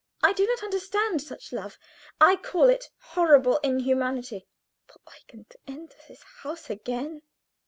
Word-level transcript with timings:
I 0.23 0.33
do 0.33 0.47
not 0.47 0.63
understand 0.63 1.21
such 1.21 1.53
love; 1.53 1.77
I 2.19 2.35
call 2.35 2.69
it 2.69 2.89
horrible 2.97 3.59
inhumanity." 3.59 4.47
"For 4.87 4.99
Eugen 5.29 5.45
to 5.51 5.59
enter 5.67 5.95
this 6.07 6.23
house 6.41 6.71
again!" 6.71 7.21